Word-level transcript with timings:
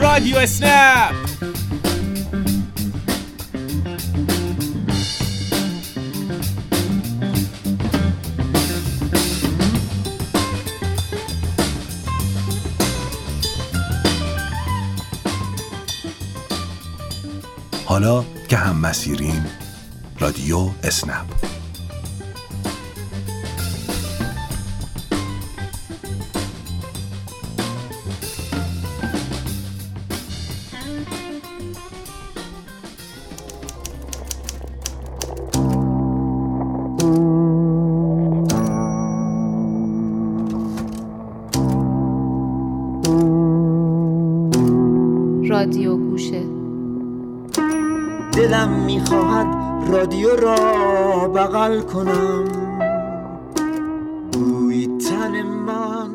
رادیو 0.00 0.36
اسنپ 0.36 1.14
حالا 17.84 18.24
که 18.48 18.56
هم 18.56 18.76
مسیریم 18.76 19.63
رادیو 20.24 20.70
اسنپ. 20.82 21.63
کنم. 51.84 52.44
بوی 54.32 54.98
تن 55.10 55.42
من 55.42 56.10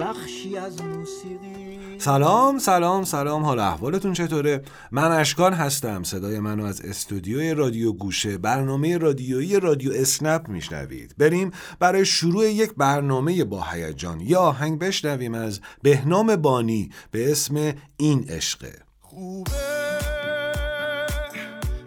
بخشی 0.00 0.56
از 0.56 0.82
موسیقی. 0.82 1.98
سلام 1.98 2.58
سلام 2.58 3.04
سلام. 3.04 3.42
حال 3.42 3.58
احوالتون 3.58 4.12
چطوره؟ 4.12 4.62
من 4.90 5.12
اشکان 5.12 5.52
هستم. 5.52 6.02
صدای 6.02 6.40
منو 6.40 6.64
از 6.64 6.80
استودیوی 6.80 7.54
رادیو 7.54 7.92
گوشه 7.92 8.38
برنامه 8.38 8.98
رادیویی 8.98 9.60
رادیو 9.60 9.92
اسنپ 9.94 10.48
میشنوید. 10.48 11.14
بریم 11.18 11.50
برای 11.78 12.04
شروع 12.04 12.50
یک 12.50 12.74
برنامه 12.76 13.44
با 13.44 13.62
هیجان 13.62 14.20
یا 14.20 14.40
آهنگ 14.40 14.78
بشنویم 14.78 15.34
از 15.34 15.60
بهنام 15.82 16.36
بانی 16.36 16.90
به 17.10 17.32
اسم 17.32 17.72
این 17.96 18.24
عشقه. 18.28 18.72
خوبه 19.00 19.50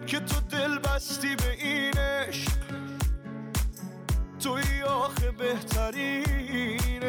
که 0.06 0.18
تو 0.18 0.40
دل 0.50 0.78
بستی 0.78 1.36
به 1.36 1.47
بهترین 5.38 7.02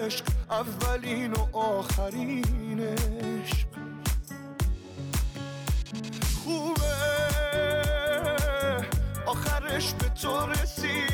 عشق 0.00 0.24
اولین 0.50 1.32
و 1.32 1.56
آخرین 1.56 2.80
عشق. 2.80 3.66
خوبه 6.44 6.94
آخرش 9.26 9.92
به 9.92 10.08
تو 10.08 10.46
رسیدم 10.46 11.13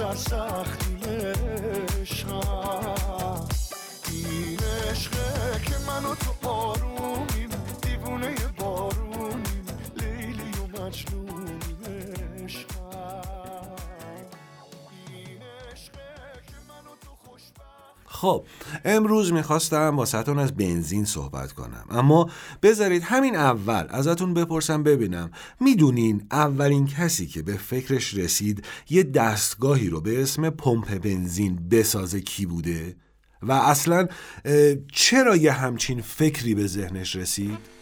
عاشقای 0.00 0.16
سرسختیم 0.16 1.93
خب 18.24 18.46
امروز 18.84 19.32
می‌خواستم 19.32 19.96
واسهتون 19.96 20.38
از 20.38 20.56
بنزین 20.56 21.04
صحبت 21.04 21.52
کنم 21.52 21.84
اما 21.90 22.30
بذارید 22.62 23.02
همین 23.02 23.36
اول 23.36 23.86
ازتون 23.88 24.34
بپرسم 24.34 24.82
ببینم 24.82 25.30
می‌دونین 25.60 26.26
اولین 26.30 26.86
کسی 26.86 27.26
که 27.26 27.42
به 27.42 27.56
فکرش 27.56 28.14
رسید 28.14 28.64
یه 28.90 29.02
دستگاهی 29.02 29.88
رو 29.88 30.00
به 30.00 30.22
اسم 30.22 30.50
پمپ 30.50 30.98
بنزین 30.98 31.68
بسازه 31.70 32.20
کی 32.20 32.46
بوده؟ 32.46 32.96
و 33.42 33.52
اصلا 33.52 34.08
چرا 34.92 35.36
یه 35.36 35.52
همچین 35.52 36.00
فکری 36.00 36.54
به 36.54 36.66
ذهنش 36.66 37.16
رسید؟ 37.16 37.73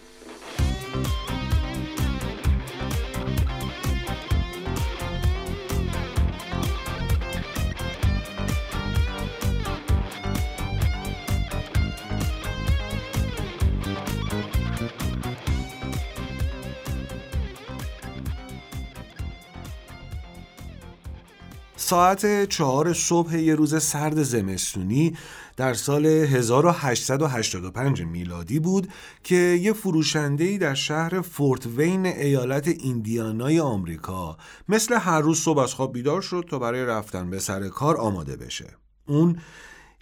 ساعت 21.92 22.44
چهار 22.44 22.92
صبح 22.92 23.36
یه 23.36 23.54
روز 23.54 23.82
سرد 23.82 24.22
زمستونی 24.22 25.16
در 25.56 25.74
سال 25.74 26.06
1885 26.06 28.02
میلادی 28.02 28.58
بود 28.58 28.88
که 29.22 29.34
یه 29.34 29.72
فروشنده‌ای 29.72 30.58
در 30.58 30.74
شهر 30.74 31.20
فورت 31.20 31.66
وین 31.66 32.06
ایالت 32.06 32.68
ایندیانای 32.68 33.60
آمریکا 33.60 34.36
مثل 34.68 34.94
هر 34.94 35.20
روز 35.20 35.40
صبح 35.40 35.58
از 35.58 35.74
خواب 35.74 35.92
بیدار 35.92 36.22
شد 36.22 36.46
تا 36.50 36.58
برای 36.58 36.84
رفتن 36.84 37.30
به 37.30 37.38
سر 37.38 37.68
کار 37.68 37.96
آماده 37.96 38.36
بشه. 38.36 38.76
اون 39.06 39.38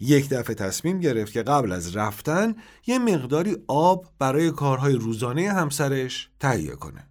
یک 0.00 0.28
دفعه 0.28 0.54
تصمیم 0.54 1.00
گرفت 1.00 1.32
که 1.32 1.42
قبل 1.42 1.72
از 1.72 1.96
رفتن 1.96 2.54
یه 2.86 2.98
مقداری 2.98 3.56
آب 3.68 4.06
برای 4.18 4.50
کارهای 4.50 4.94
روزانه 4.94 5.52
همسرش 5.52 6.28
تهیه 6.40 6.72
کنه. 6.76 7.06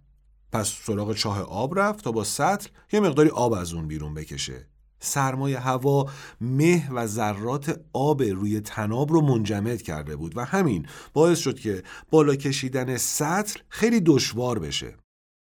پس 0.52 0.72
سراغ 0.86 1.14
چاه 1.14 1.42
آب 1.42 1.78
رفت 1.78 2.04
تا 2.04 2.12
با 2.12 2.24
سطل 2.24 2.68
یه 2.92 3.00
مقداری 3.00 3.28
آب 3.28 3.52
از 3.52 3.72
اون 3.72 3.88
بیرون 3.88 4.14
بکشه 4.14 4.69
سرمایه 5.00 5.58
هوا 5.58 6.06
مه 6.40 6.90
و 6.90 7.06
ذرات 7.06 7.80
آب 7.92 8.22
روی 8.22 8.60
تناب 8.60 9.12
رو 9.12 9.20
منجمد 9.20 9.82
کرده 9.82 10.16
بود 10.16 10.36
و 10.36 10.44
همین 10.44 10.86
باعث 11.12 11.38
شد 11.38 11.58
که 11.58 11.82
بالا 12.10 12.34
کشیدن 12.34 12.96
سطل 12.96 13.60
خیلی 13.68 14.00
دشوار 14.00 14.58
بشه. 14.58 14.94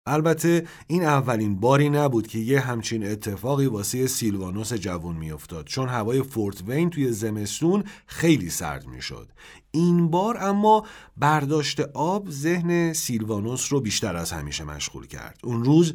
البته 0.05 0.67
این 0.87 1.03
اولین 1.03 1.59
باری 1.59 1.89
نبود 1.89 2.27
که 2.27 2.39
یه 2.39 2.59
همچین 2.59 3.07
اتفاقی 3.07 3.65
واسه 3.65 4.07
سیلوانوس 4.07 4.73
جوون 4.73 5.15
میافتاد 5.15 5.65
چون 5.65 5.89
هوای 5.89 6.23
فورت 6.23 6.63
وین 6.67 6.89
توی 6.89 7.11
زمستون 7.11 7.83
خیلی 8.05 8.49
سرد 8.49 8.87
می‌شد. 8.87 9.31
این 9.71 10.09
بار 10.09 10.37
اما 10.43 10.85
برداشت 11.17 11.79
آب 11.93 12.29
ذهن 12.29 12.93
سیلوانوس 12.93 13.73
رو 13.73 13.81
بیشتر 13.81 14.15
از 14.15 14.31
همیشه 14.31 14.63
مشغول 14.63 15.07
کرد. 15.07 15.39
اون 15.43 15.63
روز 15.63 15.93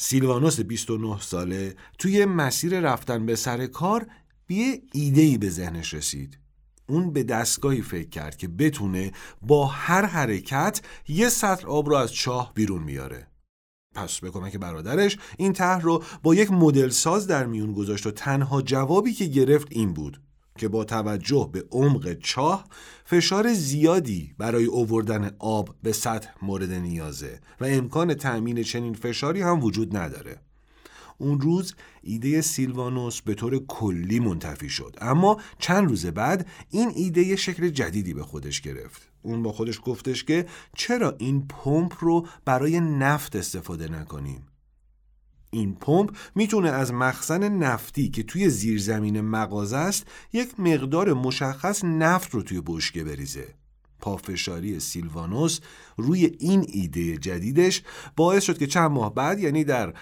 سیلوانوس 0.00 0.60
29 0.60 1.20
ساله 1.20 1.76
توی 1.98 2.24
مسیر 2.24 2.80
رفتن 2.80 3.26
به 3.26 3.36
سر 3.36 3.66
کار 3.66 4.06
به 4.46 4.54
یه 4.54 4.82
ایده‌ای 4.92 5.38
به 5.38 5.50
ذهنش 5.50 5.94
رسید. 5.94 6.38
اون 6.88 7.12
به 7.12 7.22
دستگاهی 7.22 7.82
فکر 7.82 8.08
کرد 8.08 8.36
که 8.36 8.48
بتونه 8.48 9.12
با 9.42 9.66
هر 9.66 10.04
حرکت 10.06 10.80
یه 11.08 11.28
سطر 11.28 11.66
آب 11.66 11.88
رو 11.88 11.94
از 11.94 12.12
چاه 12.12 12.54
بیرون 12.54 12.82
میاره 12.82 13.26
پس 13.94 14.20
به 14.20 14.30
کمک 14.30 14.56
برادرش 14.56 15.18
این 15.38 15.52
طرح 15.52 15.80
رو 15.80 16.04
با 16.22 16.34
یک 16.34 16.52
مدل 16.52 16.88
ساز 16.88 17.26
در 17.26 17.46
میون 17.46 17.72
گذاشت 17.72 18.06
و 18.06 18.10
تنها 18.10 18.62
جوابی 18.62 19.12
که 19.12 19.24
گرفت 19.24 19.68
این 19.70 19.92
بود. 19.92 20.20
که 20.58 20.68
با 20.68 20.84
توجه 20.84 21.50
به 21.52 21.64
عمق 21.70 22.18
چاه 22.22 22.64
فشار 23.04 23.52
زیادی 23.52 24.34
برای 24.38 24.64
اووردن 24.64 25.30
آب 25.38 25.74
به 25.82 25.92
سطح 25.92 26.30
مورد 26.42 26.72
نیازه 26.72 27.40
و 27.60 27.64
امکان 27.64 28.14
تأمین 28.14 28.62
چنین 28.62 28.94
فشاری 28.94 29.42
هم 29.42 29.62
وجود 29.62 29.96
نداره. 29.96 30.40
اون 31.18 31.40
روز 31.40 31.74
ایده 32.02 32.40
سیلوانوس 32.40 33.20
به 33.20 33.34
طور 33.34 33.58
کلی 33.58 34.20
منتفی 34.20 34.68
شد 34.68 34.96
اما 35.00 35.40
چند 35.58 35.88
روز 35.88 36.06
بعد 36.06 36.46
این 36.70 36.92
ایده 36.94 37.36
شکل 37.36 37.68
جدیدی 37.68 38.14
به 38.14 38.22
خودش 38.22 38.60
گرفت. 38.60 39.08
اون 39.22 39.42
با 39.42 39.52
خودش 39.52 39.80
گفتش 39.84 40.24
که 40.24 40.46
چرا 40.76 41.14
این 41.18 41.46
پمپ 41.48 41.94
رو 42.00 42.26
برای 42.44 42.80
نفت 42.80 43.36
استفاده 43.36 43.88
نکنیم؟ 43.88 44.47
این 45.50 45.74
پمپ 45.74 46.16
می‌تونه 46.34 46.70
از 46.70 46.92
مخزن 46.92 47.48
نفتی 47.48 48.08
که 48.08 48.22
توی 48.22 48.50
زیرزمین 48.50 49.20
مغازه 49.20 49.76
است 49.76 50.06
یک 50.32 50.60
مقدار 50.60 51.12
مشخص 51.12 51.84
نفت 51.84 52.30
رو 52.30 52.42
توی 52.42 52.62
بشکه 52.66 53.04
بریزه. 53.04 53.58
پافشاری 54.00 54.80
سیلوانوس 54.80 55.60
روی 55.96 56.36
این 56.38 56.66
ایده 56.68 57.16
جدیدش 57.16 57.82
باعث 58.16 58.42
شد 58.42 58.58
که 58.58 58.66
چند 58.66 58.90
ماه 58.90 59.14
بعد 59.14 59.38
یعنی 59.38 59.64
در 59.64 59.94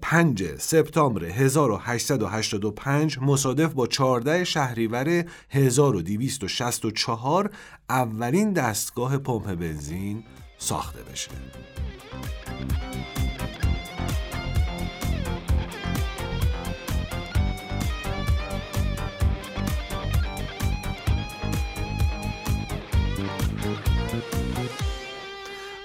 5 0.00 0.44
سپتامبر 0.58 1.24
1885 1.24 3.18
مصادف 3.18 3.72
با 3.72 3.86
14 3.86 4.44
شهریور 4.44 5.24
1264 5.50 7.50
اولین 7.88 8.52
دستگاه 8.52 9.18
پمپ 9.18 9.54
بنزین 9.54 10.24
ساخته 10.58 11.02
بشه. 11.02 11.30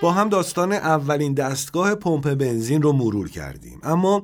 با 0.02 0.12
هم 0.12 0.30
داستان 0.30 0.72
اولین 0.72 1.34
دستگاه 1.34 1.96
پمپ 1.96 2.34
بنزین 2.34 2.82
رو 2.82 2.92
مرور 2.92 3.30
کردیم. 3.30 3.80
اما 3.84 4.24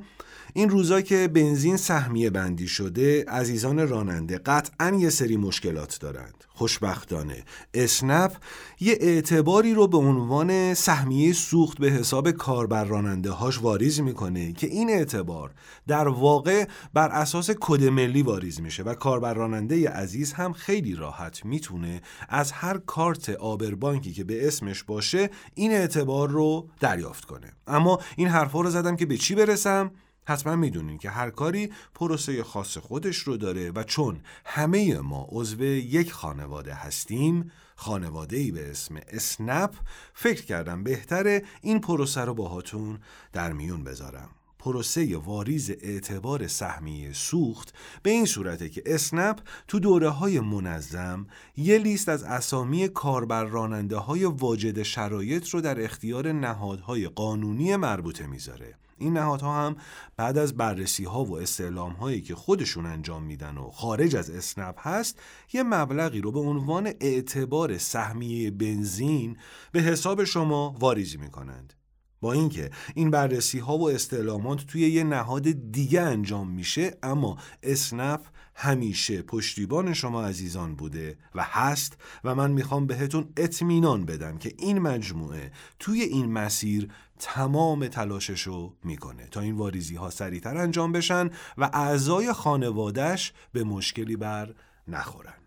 این 0.53 0.69
روزا 0.69 1.01
که 1.01 1.27
بنزین 1.27 1.77
سهمیه 1.77 2.29
بندی 2.29 2.67
شده 2.67 3.25
عزیزان 3.25 3.87
راننده 3.87 4.37
قطعا 4.37 4.97
یه 4.99 5.09
سری 5.09 5.37
مشکلات 5.37 5.97
دارند. 6.01 6.42
خوشبختانه. 6.63 7.43
اسنپ 7.73 8.31
یه 8.79 8.97
اعتباری 9.01 9.73
رو 9.73 9.87
به 9.87 9.97
عنوان 9.97 10.73
سهمیه 10.73 11.33
سوخت 11.33 11.77
به 11.77 11.89
حساب 11.89 12.31
کاربر 12.31 12.83
راننده 12.83 13.31
هاش 13.31 13.61
واریز 13.61 14.01
می‌کنه 14.01 14.53
که 14.53 14.67
این 14.67 14.89
اعتبار 14.89 15.51
در 15.87 16.07
واقع 16.07 16.65
بر 16.93 17.09
اساس 17.09 17.51
کد 17.59 17.83
ملی 17.83 18.21
واریز 18.21 18.61
میشه 18.61 18.83
و 18.83 18.93
کاربر 18.93 19.33
راننده 19.33 19.89
عزیز 19.89 20.33
هم 20.33 20.53
خیلی 20.53 20.95
راحت 20.95 21.45
می‌تونه 21.45 22.01
از 22.29 22.51
هر 22.51 22.77
کارت 22.77 23.29
آبربانکی 23.29 24.13
که 24.13 24.23
به 24.23 24.47
اسمش 24.47 24.83
باشه 24.83 25.29
این 25.55 25.71
اعتبار 25.71 26.29
رو 26.29 26.69
دریافت 26.79 27.25
کنه. 27.25 27.51
اما 27.67 27.99
این 28.15 28.27
حرفا 28.27 28.61
رو 28.61 28.69
زدم 28.69 28.95
که 28.95 29.05
به 29.05 29.17
چی 29.17 29.35
برسم؟ 29.35 29.91
حتما 30.25 30.55
می‌دونین 30.55 30.97
که 30.97 31.09
هر 31.09 31.29
کاری 31.29 31.73
پروسه 31.95 32.43
خاص 32.43 32.77
خودش 32.77 33.17
رو 33.17 33.37
داره 33.37 33.71
و 33.71 33.83
چون 33.83 34.21
همه 34.45 34.99
ما 34.99 35.27
عضو 35.31 35.63
یک 35.63 36.11
خانواده 36.11 36.73
هستیم 36.73 37.51
خانواده 37.75 38.37
ای 38.37 38.51
به 38.51 38.71
اسم 38.71 38.95
اسنپ 39.07 39.75
فکر 40.13 40.45
کردم 40.45 40.83
بهتره 40.83 41.43
این 41.61 41.81
پروسه 41.81 42.21
رو 42.21 42.33
باهاتون 42.33 42.99
در 43.33 43.53
میون 43.53 43.83
بذارم. 43.83 44.29
پروسه 44.63 45.17
واریز 45.17 45.69
اعتبار 45.69 46.47
سهمیه 46.47 47.13
سوخت 47.13 47.73
به 48.03 48.09
این 48.09 48.25
صورته 48.25 48.69
که 48.69 48.83
اسنپ 48.85 49.39
تو 49.67 49.79
دوره 49.79 50.09
های 50.09 50.39
منظم 50.39 51.27
یه 51.57 51.77
لیست 51.77 52.09
از 52.09 52.23
اسامی 52.23 52.87
کاربر 52.87 53.43
راننده 53.43 53.97
های 53.97 54.25
واجد 54.25 54.83
شرایط 54.83 55.49
رو 55.49 55.61
در 55.61 55.83
اختیار 55.83 56.31
نهادهای 56.31 57.07
قانونی 57.07 57.75
مربوطه 57.75 58.27
می‌ذاره. 58.27 58.75
این 58.97 59.13
نهادها 59.13 59.67
هم 59.67 59.75
بعد 60.17 60.37
از 60.37 60.57
بررسی 60.57 61.03
ها 61.03 61.25
و 61.25 61.37
استعلام 61.37 61.93
هایی 61.93 62.21
که 62.21 62.35
خودشون 62.35 62.85
انجام 62.85 63.23
میدن 63.23 63.57
و 63.57 63.71
خارج 63.71 64.15
از 64.15 64.29
اسنپ 64.29 64.87
هست 64.87 65.19
یه 65.53 65.63
مبلغی 65.63 66.21
رو 66.21 66.31
به 66.31 66.39
عنوان 66.39 66.93
اعتبار 67.01 67.77
سهمیه 67.77 68.51
بنزین 68.51 69.37
به 69.71 69.81
حساب 69.81 70.23
شما 70.23 70.75
واریزی 70.79 71.17
می‌کنند. 71.17 71.73
با 72.23 72.33
اینکه 72.33 72.69
این 72.95 73.11
بررسی 73.11 73.59
ها 73.59 73.77
و 73.77 73.89
استعلامات 73.89 74.65
توی 74.65 74.81
یه 74.89 75.03
نهاد 75.03 75.71
دیگه 75.71 76.01
انجام 76.01 76.49
میشه 76.49 76.97
اما 77.03 77.37
اسنپ 77.63 78.21
همیشه 78.55 79.21
پشتیبان 79.21 79.93
شما 79.93 80.23
عزیزان 80.23 80.75
بوده 80.75 81.17
و 81.35 81.43
هست 81.43 81.97
و 82.23 82.35
من 82.35 82.51
می‌خوام 82.51 82.87
بهتون 82.87 83.29
اطمینان 83.37 84.05
بدم 84.05 84.37
که 84.37 84.53
این 84.57 84.79
مجموعه 84.79 85.51
توی 85.79 86.01
این 86.01 86.31
مسیر 86.31 86.89
تمام 87.19 87.87
تلاششو 87.87 88.73
می‌کنه 88.83 89.27
تا 89.27 89.39
این 89.39 89.55
واریزی 89.55 89.95
ها 89.95 90.09
سریعتر 90.09 90.57
انجام 90.57 90.91
بشن 90.91 91.29
و 91.57 91.69
اعضای 91.73 92.33
خانوادش 92.33 93.33
به 93.51 93.63
مشکلی 93.63 94.15
بر 94.15 94.53
نخورن. 94.87 95.42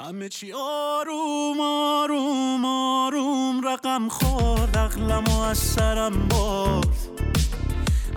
همه 0.00 0.28
چی 0.28 0.52
آروم 0.52 1.60
آروم 1.60 2.64
آروم. 2.64 3.68
رقم 3.68 4.08
خورد 4.08 4.76
اقلم 4.76 5.24
و 5.24 5.40
از 5.40 5.58
سرم 5.58 6.28
برد. 6.28 6.88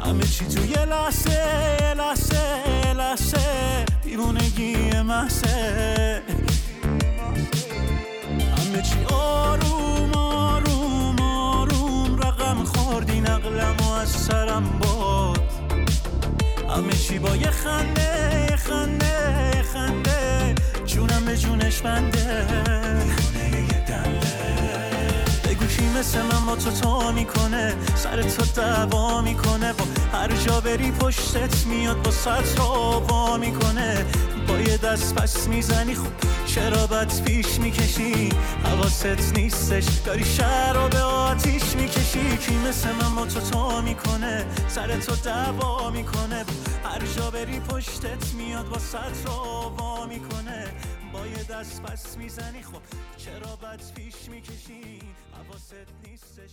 همه 0.06 0.24
چی 0.24 0.46
تو 0.46 0.66
یه 0.66 0.86
لحظه 0.86 1.32
یه 1.82 1.94
لحظه 1.94 2.64
یه 2.86 2.94
لحظه. 2.94 3.86
دیوونگی 4.04 5.02
محسه 5.02 6.22
همه 8.58 8.82
چی 8.82 9.06
آروم 9.14 10.12
آروم 10.16 11.22
آروم. 11.22 12.18
رقم 12.18 12.64
خوردی 12.64 13.22
نقلم 13.22 13.76
و 13.80 13.92
از 13.92 14.10
سرم 14.10 14.80
برد. 14.80 15.40
همه 16.70 16.94
چی 16.94 17.20
با 17.20 17.36
یه 17.36 17.52
خنده 17.52 18.29
بنده 21.82 22.46
بگو 25.44 25.66
مثل 26.00 26.22
من 26.22 26.46
با 26.46 26.56
تو 26.56 26.72
تا 26.72 27.12
می‌کنه؟ 27.12 27.76
سر 27.96 28.22
تو 28.24 28.62
دعوا 28.62 29.22
می‌کنه. 29.22 29.74
با 29.74 29.86
هر 30.14 30.32
جا 30.32 30.60
بری 30.60 30.92
پشتت 30.92 31.66
میاد 31.66 32.02
با 32.02 32.12
سطر 32.12 32.62
وا 33.10 33.38
می‌کنه. 33.38 34.06
با 34.48 34.60
یه 34.60 34.78
دست 34.78 35.16
پس 35.16 35.48
می‌زنی 35.48 35.96
چرا 36.46 36.88
بد 36.88 37.24
پیش 37.26 37.60
می‌کشی؟ 37.60 38.30
حواست 38.64 39.34
نیستش 39.36 39.86
داری 40.06 40.26
به 40.92 41.00
آتیش 41.00 41.76
می‌کشی. 41.76 42.38
کی 42.38 42.56
مثل 42.70 42.90
من 42.92 43.16
با 43.16 43.26
تو 43.26 43.40
تا 43.40 43.82
می‌کنه؟ 43.82 44.46
سر 44.68 45.00
تو 45.00 45.16
دعوا 45.16 45.90
می‌کنه. 45.90 46.46
هر 46.84 47.02
جا 47.16 47.32
بری 47.32 47.60
پشتت 47.60 48.34
میاد 48.34 48.70
با 48.70 48.80
سطر 48.80 49.30
وا 49.78 50.06
می‌کنه. 50.06 50.66
با 51.14 51.28
یه 51.28 51.44
دست 51.44 51.82
پس 51.82 52.18
می‌زنی 52.18 52.62
خب 52.62 52.82
چرا 53.18 53.56
بد 53.56 53.82
پیش 53.96 54.30
می‌کشی؟ 54.32 55.00
حواست 55.34 55.74
نیستش. 56.08 56.50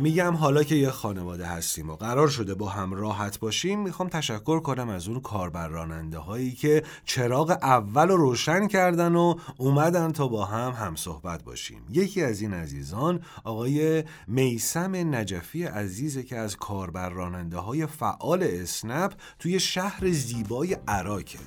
میگم 0.00 0.34
حالا 0.34 0.62
که 0.62 0.74
یه 0.74 0.90
خانواده 0.90 1.46
هستیم 1.46 1.90
و 1.90 1.96
قرار 1.96 2.28
شده 2.28 2.54
با 2.54 2.68
هم 2.68 2.94
راحت 2.94 3.38
باشیم 3.38 3.82
می‌خوام 3.82 4.08
تشکر 4.08 4.60
کنم 4.60 4.88
از 4.88 5.08
اون 5.08 5.20
کاربر 5.20 5.68
راننده 5.68 6.18
هایی 6.18 6.52
که 6.52 6.82
چراغ 7.04 7.50
اول 7.50 8.08
رو 8.08 8.16
روشن 8.16 8.66
کردن 8.66 9.14
و 9.14 9.34
اومدن 9.56 10.12
تا 10.12 10.28
با 10.28 10.44
هم 10.44 10.72
هم 10.72 10.96
صحبت 10.96 11.44
باشیم. 11.44 11.80
یکی 11.90 12.22
از 12.22 12.40
این 12.40 12.54
عزیزان 12.54 13.20
آقای 13.44 14.04
میسم 14.26 15.14
نجفی 15.14 15.64
عزیزه 15.64 16.22
که 16.22 16.36
از 16.36 16.56
کاربر 16.56 17.08
راننده 17.08 17.58
های 17.58 17.86
فعال 17.86 18.42
اسنپ 18.42 19.12
توی 19.38 19.60
شهر 19.60 20.10
زیبای 20.10 20.76
عراکه. 20.88 21.38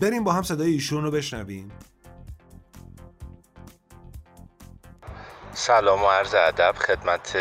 بریم 0.00 0.24
با 0.24 0.32
هم 0.32 0.42
صدای 0.42 0.72
ایشون 0.72 1.04
رو 1.04 1.10
بشنویم. 1.10 1.39
سلام 5.52 6.04
و 6.04 6.10
عرض 6.10 6.34
ادب 6.34 6.74
خدمت 6.78 7.36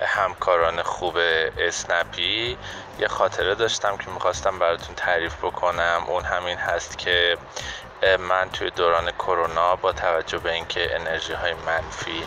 همکاران 0.00 0.82
خوب 0.82 1.14
اسنپی. 1.58 2.56
یه 2.98 3.08
خاطره 3.08 3.54
داشتم 3.54 3.96
که 3.96 4.10
می‌خواستم 4.10 4.58
براتون 4.58 4.94
تعریف 4.94 5.44
بکنم. 5.44 6.04
اون 6.08 6.24
همین 6.24 6.56
هست 6.56 6.98
که 6.98 7.38
من 8.18 8.50
توی 8.52 8.70
دوران 8.70 9.10
کرونا 9.10 9.76
با 9.76 9.92
توجه 9.92 10.38
به 10.38 10.52
اینکه 10.52 10.96
انرژی 10.96 11.32
های 11.32 11.54
منفی 11.54 12.24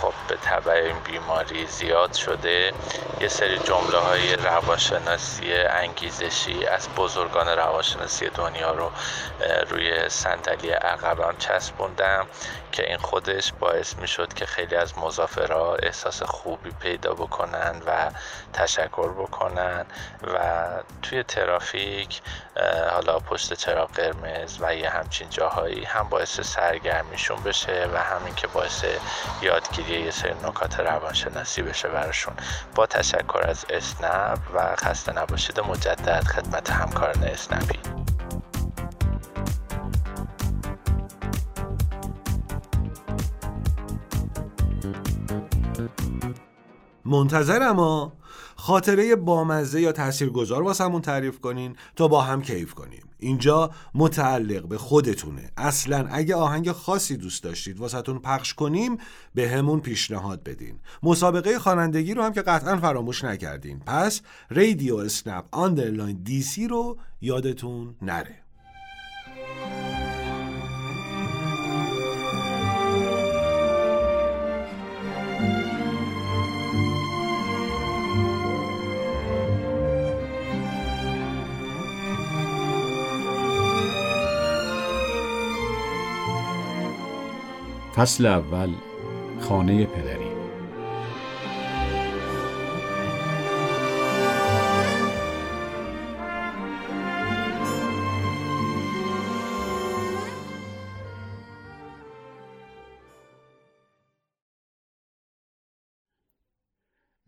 خب 0.00 0.12
به 0.28 0.36
تبع 0.36 0.72
این 0.72 0.98
بیماری 0.98 1.66
زیاد 1.66 2.12
شده. 2.12 2.72
یه 3.20 3.28
سری 3.28 3.58
جمله 3.58 3.98
های 3.98 4.36
روانشناسی 4.36 5.54
انگیزشی 5.54 6.66
از 6.66 6.88
بزرگان 6.88 7.48
روانشناسی 7.48 8.28
دنیا 8.28 8.72
رو 8.72 8.90
روی 9.70 10.08
صندلی 10.08 10.70
عقبم 10.70 11.34
چسبوندم 11.38 12.26
که 12.72 12.88
این 12.88 12.96
خودش 12.98 13.52
باعث 13.60 13.96
می 13.96 14.08
شد 14.08 14.34
که 14.34 14.46
خیلی 14.46 14.76
از 14.76 14.98
مسافرها 14.98 15.74
احساس 15.74 16.22
خوبی 16.22 16.70
پیدا 16.70 17.14
بکنن 17.14 17.82
و 17.86 18.10
تشکر 18.52 19.12
بکنن 19.12 19.86
و 20.34 20.66
توی 21.02 21.22
ترافیک 21.22 22.22
حالا 22.90 23.18
پشت 23.18 23.54
چراغ 23.54 23.90
قرمز 23.90 24.58
و 24.60 24.74
یه 24.74 24.90
همچین 24.90 25.30
جاهایی 25.30 25.84
هم 25.84 26.08
باعث 26.08 26.40
سرگرمیشون 26.40 27.42
بشه 27.42 27.88
و 27.94 27.98
همین 27.98 28.34
که 28.34 28.46
باعث 28.46 28.84
یادگیری 29.42 29.87
یه 29.92 30.10
سری 30.10 30.34
نکات 30.44 30.80
روانشناسی 30.80 31.62
بشه 31.62 31.88
براشون. 31.88 32.34
با 32.74 32.86
تشکر 32.86 33.40
از 33.48 33.64
اسنپ 33.70 34.38
و 34.54 34.76
خسته 34.76 35.12
نباشید 35.12 35.60
مجدد 35.60 36.24
خدمت 36.24 36.70
همکاران 36.70 37.24
اسنپی. 37.24 37.78
منتظرم 47.08 47.76
ها. 47.76 48.12
خاطره 48.56 49.16
بامزه 49.16 49.80
یا 49.80 49.92
تاثیرگذار 49.92 50.62
واسمون 50.62 51.02
تعریف 51.02 51.40
کنین 51.40 51.76
تا 51.96 52.08
با 52.08 52.20
هم 52.20 52.42
کیف 52.42 52.74
کنیم. 52.74 53.02
اینجا 53.18 53.70
متعلق 53.94 54.68
به 54.68 54.78
خودتونه. 54.78 55.50
اصلا 55.56 56.08
اگه 56.10 56.36
آهنگ 56.36 56.72
خاصی 56.72 57.16
دوست 57.16 57.42
داشتید 57.42 57.78
واسهتون 57.78 58.18
پخش 58.18 58.54
کنیم 58.54 58.98
بهمون 59.34 59.80
پیشنهاد 59.80 60.42
بدین. 60.42 60.78
مسابقه 61.02 61.58
خوانندگی 61.58 62.14
رو 62.14 62.22
هم 62.22 62.32
که 62.32 62.42
قطعا 62.42 62.76
فراموش 62.76 63.24
نکردین. 63.24 63.78
پس 63.86 64.20
رادیو 64.50 64.96
اسنپ 64.96 65.44
underline 65.50 66.20
DC 66.22 66.68
رو 66.68 66.98
یادتون 67.20 67.94
نره. 68.02 68.47
فصل 87.98 88.26
اول 88.26 88.74
خانه 89.40 89.86
پدری. 89.86 90.28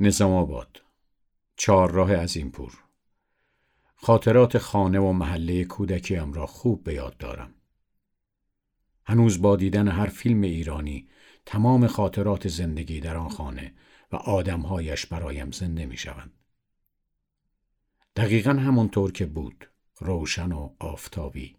نظام 0.01 0.33
آباد 0.33 0.83
چهارراه 1.57 2.15
عظیمپور 2.15 2.73
خاطرات 3.97 4.59
خانه 4.59 4.99
و 5.01 5.13
محله 5.13 5.65
کودکیم 5.65 6.33
را 6.33 6.47
خوب 6.47 6.85
به 6.85 6.95
یاد 6.95 7.17
دارم. 7.17 7.60
هنوز 9.07 9.43
با 9.43 9.57
دیدن 9.57 9.89
هر 9.89 10.07
فیلم 10.07 10.43
ایرانی 10.43 11.09
تمام 11.47 11.87
خاطرات 11.87 12.49
زندگی 12.49 13.01
در 13.01 13.17
آن 13.17 13.29
خانه 13.29 13.75
و 14.13 14.17
آدمهایش 14.17 15.07
برایم 15.07 15.51
زنده 15.51 15.87
می 15.87 15.97
شوند. 15.97 16.33
دقیقا 18.17 18.51
همونطور 18.51 19.13
که 19.13 19.27
بود 19.27 19.71
روشن 19.99 20.53
و 20.53 20.71
آفتابی 20.79 21.57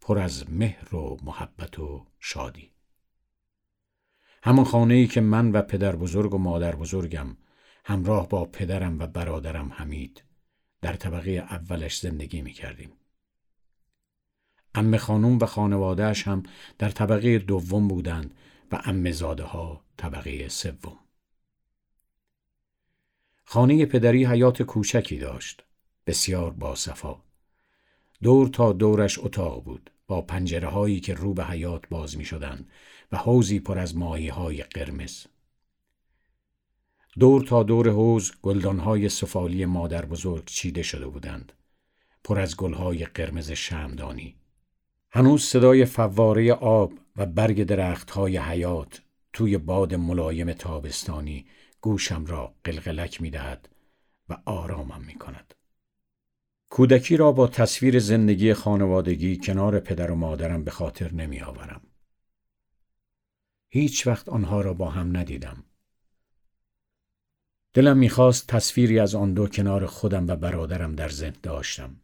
پر 0.00 0.18
از 0.18 0.50
مهر 0.50 0.94
و 0.94 1.16
محبت 1.22 1.78
و 1.78 2.06
شادی 2.20 2.70
همون 4.42 4.64
خانه 4.64 4.94
ای 4.94 5.06
که 5.06 5.20
من 5.20 5.52
و 5.52 5.62
پدر 5.62 5.96
بزرگ 5.96 6.34
و 6.34 6.38
مادر 6.38 6.76
بزرگم 6.76 7.36
همراه 7.84 8.28
با 8.28 8.44
پدرم 8.44 8.98
و 8.98 9.06
برادرم 9.06 9.72
حمید 9.72 10.24
در 10.80 10.94
طبقه 10.94 11.30
اولش 11.30 11.98
زندگی 11.98 12.42
می 12.42 12.52
کردیم. 12.52 12.92
ام 14.74 14.96
خانوم 14.96 15.38
و 15.38 15.46
خانوادهش 15.46 16.28
هم 16.28 16.42
در 16.78 16.90
طبقه 16.90 17.38
دوم 17.38 17.88
بودند 17.88 18.34
و 18.72 18.82
امزاده 18.84 19.42
ها 19.42 19.84
طبقه 19.96 20.48
سوم. 20.48 20.98
خانه 23.44 23.86
پدری 23.86 24.24
حیات 24.24 24.62
کوچکی 24.62 25.18
داشت 25.18 25.64
بسیار 26.06 26.50
باصفا. 26.50 27.22
دور 28.22 28.48
تا 28.48 28.72
دورش 28.72 29.18
اتاق 29.18 29.64
بود 29.64 29.90
با 30.06 30.22
پنجره 30.22 30.68
هایی 30.68 31.00
که 31.00 31.14
رو 31.14 31.34
به 31.34 31.44
حیات 31.44 31.88
باز 31.88 32.16
می 32.16 32.24
شدند 32.24 32.68
و 33.12 33.16
حوزی 33.16 33.60
پر 33.60 33.78
از 33.78 33.96
ماهی 33.96 34.28
های 34.28 34.62
قرمز. 34.62 35.26
دور 37.18 37.42
تا 37.42 37.62
دور 37.62 37.90
حوز 37.90 38.32
گلدان 38.42 38.78
های 38.78 39.08
سفالی 39.08 39.64
مادر 39.64 40.04
بزرگ 40.04 40.44
چیده 40.44 40.82
شده 40.82 41.06
بودند 41.06 41.52
پر 42.24 42.40
از 42.40 42.56
گلهای 42.56 43.04
قرمز 43.04 43.50
شمدانی 43.50 44.36
هنوز 45.14 45.42
صدای 45.42 45.84
فواره 45.84 46.52
آب 46.52 46.92
و 47.16 47.26
برگ 47.26 47.64
درختهای 47.64 48.36
حیات 48.36 49.02
توی 49.32 49.58
باد 49.58 49.94
ملایم 49.94 50.52
تابستانی 50.52 51.46
گوشم 51.80 52.26
را 52.26 52.54
قلقلک 52.64 53.22
می 53.22 53.30
دهد 53.30 53.68
و 54.28 54.36
آرامم 54.44 55.04
می 55.06 55.14
کند. 55.14 55.54
کودکی 56.70 57.16
را 57.16 57.32
با 57.32 57.46
تصویر 57.46 57.98
زندگی 57.98 58.54
خانوادگی 58.54 59.36
کنار 59.36 59.80
پدر 59.80 60.10
و 60.10 60.14
مادرم 60.14 60.64
به 60.64 60.70
خاطر 60.70 61.12
نمی 61.12 61.40
آورم. 61.40 61.80
هیچ 63.68 64.06
وقت 64.06 64.28
آنها 64.28 64.60
را 64.60 64.74
با 64.74 64.90
هم 64.90 65.16
ندیدم. 65.16 65.64
دلم 67.74 67.96
می‌خواست 67.96 68.46
تصویری 68.46 68.98
از 68.98 69.14
آن 69.14 69.34
دو 69.34 69.46
کنار 69.46 69.86
خودم 69.86 70.26
و 70.28 70.36
برادرم 70.36 70.94
در 70.94 71.08
ذهن 71.08 71.36
داشتم. 71.42 72.01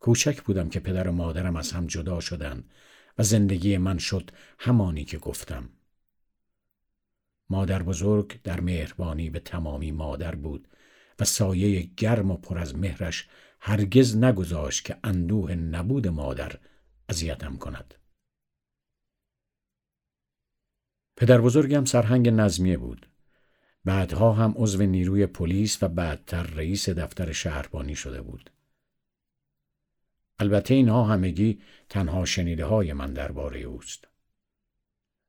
کوچک 0.00 0.42
بودم 0.42 0.68
که 0.68 0.80
پدر 0.80 1.08
و 1.08 1.12
مادرم 1.12 1.56
از 1.56 1.72
هم 1.72 1.86
جدا 1.86 2.20
شدند 2.20 2.70
و 3.18 3.22
زندگی 3.22 3.78
من 3.78 3.98
شد 3.98 4.30
همانی 4.58 5.04
که 5.04 5.18
گفتم. 5.18 5.68
مادر 7.50 7.82
بزرگ 7.82 8.42
در 8.42 8.60
مهربانی 8.60 9.30
به 9.30 9.40
تمامی 9.40 9.92
مادر 9.92 10.34
بود 10.34 10.68
و 11.18 11.24
سایه 11.24 11.90
گرم 11.96 12.30
و 12.30 12.36
پر 12.36 12.58
از 12.58 12.74
مهرش 12.74 13.28
هرگز 13.60 14.16
نگذاشت 14.16 14.84
که 14.84 14.96
اندوه 15.04 15.54
نبود 15.54 16.08
مادر 16.08 16.58
اذیتم 17.08 17.56
کند. 17.56 17.94
پدر 21.16 21.40
بزرگم 21.40 21.84
سرهنگ 21.84 22.28
نظمیه 22.28 22.78
بود. 22.78 23.06
بعدها 23.84 24.32
هم 24.32 24.54
عضو 24.56 24.82
نیروی 24.82 25.26
پلیس 25.26 25.82
و 25.82 25.88
بعدتر 25.88 26.42
رئیس 26.42 26.88
دفتر 26.88 27.32
شهربانی 27.32 27.94
شده 27.94 28.22
بود. 28.22 28.50
البته 30.38 30.74
اینها 30.74 31.04
همگی 31.04 31.62
تنها 31.88 32.24
شنیده 32.24 32.64
های 32.64 32.92
من 32.92 33.12
درباره 33.12 33.60
اوست. 33.60 34.08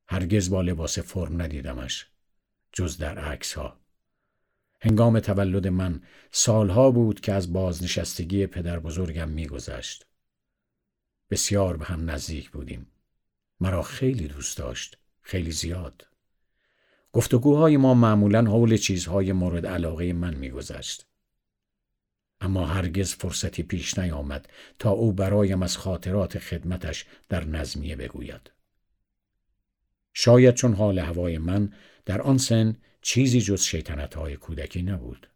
هرگز 0.07 0.49
با 0.49 0.61
لباس 0.61 0.99
فرم 0.99 1.41
ندیدمش 1.41 2.07
جز 2.71 2.97
در 2.97 3.17
عکس 3.17 3.53
ها. 3.53 3.79
هنگام 4.81 5.19
تولد 5.19 5.67
من 5.67 6.01
سالها 6.31 6.91
بود 6.91 7.19
که 7.19 7.33
از 7.33 7.53
بازنشستگی 7.53 8.47
پدر 8.47 8.79
بزرگم 8.79 9.29
میگذشت. 9.29 10.05
بسیار 11.29 11.77
به 11.77 11.85
هم 11.85 12.09
نزدیک 12.09 12.49
بودیم. 12.49 12.91
مرا 13.59 13.81
خیلی 13.81 14.27
دوست 14.27 14.57
داشت. 14.57 14.97
خیلی 15.21 15.51
زیاد. 15.51 16.07
گفتگوهای 17.11 17.77
ما 17.77 17.93
معمولا 17.93 18.41
حول 18.41 18.77
چیزهای 18.77 19.31
مورد 19.31 19.65
علاقه 19.65 20.13
من 20.13 20.35
میگذشت. 20.35 21.08
اما 22.41 22.65
هرگز 22.65 23.13
فرصتی 23.13 23.63
پیش 23.63 23.99
نیامد 23.99 24.49
تا 24.79 24.89
او 24.89 25.13
برایم 25.13 25.63
از 25.63 25.77
خاطرات 25.77 26.39
خدمتش 26.39 27.05
در 27.29 27.45
نظمیه 27.45 27.95
بگوید. 27.95 28.51
شاید 30.13 30.55
چون 30.55 30.73
حال 30.73 30.99
هوای 30.99 31.37
من 31.37 31.73
در 32.05 32.21
آن 32.21 32.37
سن 32.37 32.77
چیزی 33.01 33.41
جز 33.41 33.61
شیطنت 33.61 34.15
های 34.15 34.37
کودکی 34.37 34.81
نبود. 34.81 35.27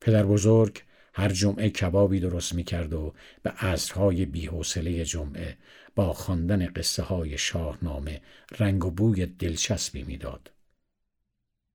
پدر 0.00 0.24
بزرگ 0.24 0.82
هر 1.14 1.28
جمعه 1.28 1.70
کبابی 1.70 2.20
درست 2.20 2.54
می 2.54 2.64
کرد 2.64 2.92
و 2.92 3.14
به 3.42 3.50
عصرهای 3.50 4.26
بیحوصله 4.26 5.04
جمعه 5.04 5.56
با 5.94 6.12
خواندن 6.12 6.66
قصه 6.66 7.02
های 7.02 7.38
شاهنامه 7.38 8.22
رنگ 8.58 8.84
و 8.84 8.90
بوی 8.90 9.26
دلچسبی 9.26 10.02
می‌داد. 10.02 10.50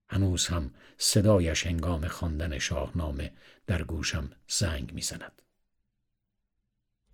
هنوز 0.09 0.47
هم 0.47 0.71
صدایش 0.97 1.67
هنگام 1.67 2.07
خواندن 2.07 2.59
شاهنامه 2.59 3.33
در 3.67 3.83
گوشم 3.83 4.29
زنگ 4.47 4.93
می‌زند. 4.93 5.41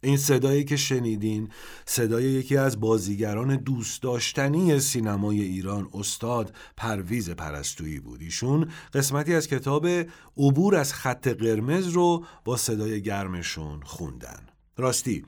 این 0.03 0.17
صدایی 0.17 0.63
که 0.63 0.77
شنیدین 0.77 1.49
صدای 1.85 2.23
یکی 2.23 2.57
از 2.57 2.79
بازیگران 2.79 3.55
دوست 3.55 4.01
داشتنی 4.01 4.79
سینمای 4.79 5.41
ایران 5.41 5.89
استاد 5.93 6.55
پرویز 6.77 7.29
پرستویی 7.29 7.99
بود. 7.99 8.21
ایشون 8.21 8.71
قسمتی 8.93 9.35
از 9.35 9.47
کتاب 9.47 9.87
عبور 10.37 10.75
از 10.75 10.93
خط 10.93 11.27
قرمز 11.27 11.87
رو 11.87 12.25
با 12.45 12.57
صدای 12.57 13.01
گرمشون 13.01 13.81
خوندن. 13.81 14.47
راستی 14.77 15.25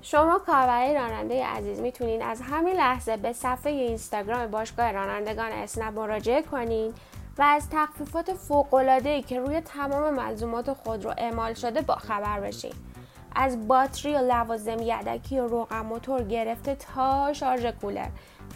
شما 0.01 0.39
کاربری 0.39 0.93
راننده 0.93 1.46
عزیز 1.46 1.79
می‌تونید 1.79 2.22
از 2.22 2.41
همین 2.41 2.75
لحظه 2.75 3.17
به 3.17 3.34
صفحه 3.34 3.72
اینستاگرام 3.72 4.48
باشگاه 4.48 4.91
رانندگان 4.91 5.51
اسنپ 5.51 6.00
مراجعه 6.00 6.41
کنید 6.41 6.96
و 7.38 7.41
از 7.41 7.69
تخفیفات 7.72 8.34
فوق‌العاده‌ای 8.34 9.22
که 9.22 9.39
روی 9.39 9.62
تمام 9.62 10.13
ملزومات 10.13 10.74
خود 10.74 11.05
رو 11.05 11.13
اعمال 11.17 11.53
شده 11.53 11.81
با 11.81 11.96
خبر 11.96 12.39
بشید 12.39 12.88
از 13.36 13.67
باتری 13.67 14.15
و 14.15 14.17
لوازم 14.17 14.77
یدکی 14.81 15.39
و 15.39 15.48
روغن 15.48 15.81
موتور 15.81 16.24
گرفته 16.24 16.75
تا 16.75 17.33
شارژ 17.33 17.65
کولر. 17.65 18.07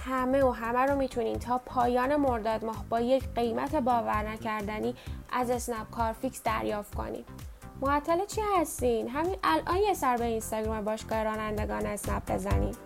همه 0.06 0.44
و 0.44 0.52
همه 0.52 0.80
رو 0.80 0.96
می‌تونین 0.96 1.40
تا 1.40 1.58
پایان 1.58 2.16
مرداد 2.16 2.66
ماه 2.66 2.86
با 2.90 3.00
یک 3.00 3.24
قیمت 3.36 3.76
باور 3.76 4.30
نکردنی 4.30 4.96
از 5.32 5.50
اسنپ 5.50 5.92
کارفیکس 5.92 6.44
دریافت 6.44 6.96
کنید 6.96 7.26
معطل 7.82 8.26
چی 8.26 8.42
هستین؟ 8.58 9.10
همین 9.10 9.36
الان 9.44 9.78
یه 9.78 9.94
سر 9.94 10.18
به 10.18 10.26
اینستاگرام 10.26 10.86
باشگاه 10.86 11.24
رانندگان 11.24 11.86
اسنپ 11.86 12.32
بزنید 12.32 12.78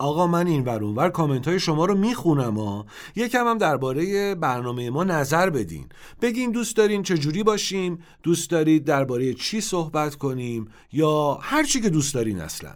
آقا 0.00 0.26
من 0.26 0.46
این 0.46 0.64
ور 0.64 0.84
اونور 0.84 1.10
کامنت 1.10 1.48
های 1.48 1.60
شما 1.60 1.84
رو 1.84 1.94
می‌خونم 1.94 2.58
ها 2.58 2.86
یکم 3.16 3.46
هم 3.46 3.58
درباره 3.58 4.34
برنامه 4.34 4.90
ما 4.90 5.04
نظر 5.04 5.50
بدین. 5.50 5.88
بگین 6.22 6.50
دوست 6.50 6.76
دارین 6.76 7.02
چجوری 7.02 7.42
باشیم 7.42 7.98
دوست 8.22 8.50
دارید 8.50 8.84
درباره 8.84 9.34
چی 9.34 9.60
صحبت 9.60 10.14
کنیم 10.14 10.68
یا 10.92 11.38
هر 11.42 11.64
چی 11.64 11.80
که 11.80 11.90
دوست 11.90 12.14
دارین 12.14 12.40
اصلا. 12.40 12.74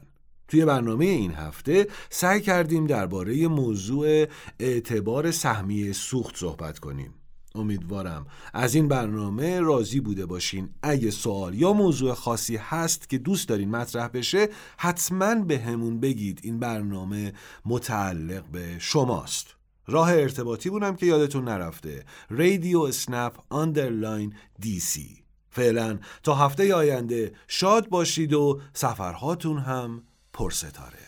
توی 0.49 0.65
برنامه 0.65 1.05
این 1.05 1.33
هفته 1.33 1.87
سعی 2.11 2.41
کردیم 2.41 2.87
درباره 2.87 3.49
موضوع 3.49 4.27
اعتبار 4.61 5.31
سهمیه 5.31 5.93
سوخت 5.93 6.37
صحبت 6.37 6.79
کنیم. 6.79 7.15
امیدوارم. 7.55 8.27
از 8.55 8.75
این 8.75 8.89
برنامه 8.89 9.61
راضی 9.61 10.01
بوده 10.01 10.27
باشین. 10.27 10.71
اگه 10.83 11.11
سوال 11.11 11.55
یا 11.55 11.73
موضوع 11.73 12.15
خاصی 12.15 12.57
هست 12.57 13.09
که 13.09 13.19
دوست 13.19 13.49
دارین 13.49 13.71
مطرح 13.71 14.09
بشه 14.09 14.49
حتما 14.79 15.35
به 15.35 15.59
همون 15.59 16.01
بگید. 16.01 16.41
این 16.43 16.59
برنامه 16.59 17.33
متعلق 17.65 18.45
به 18.45 18.79
شماست. 18.79 19.55
راه 19.87 20.13
ارتباطی 20.13 20.71
بهمونم 20.71 20.97
که 20.97 21.07
یادتون 21.07 21.45
نرفته. 21.45 22.05
رادیو 22.31 22.81
اسنپ 22.81 23.33
underline 23.51 24.35
DC 24.61 25.25
فعلا 25.51 25.99
تا 26.23 26.35
هفته 26.35 26.75
آینده 26.75 27.33
شاد 27.49 27.89
باشید 27.89 28.33
و 28.33 28.61
سفرهاتون 28.73 29.59
هم 29.59 30.03
پرستاره. 30.33 30.99